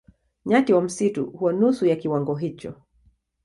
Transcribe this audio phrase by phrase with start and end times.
[0.45, 2.75] Nyati wa msitu huwa nusu ya kiwango hicho.